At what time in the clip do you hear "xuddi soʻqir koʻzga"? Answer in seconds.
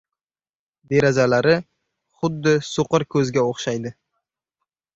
2.21-3.47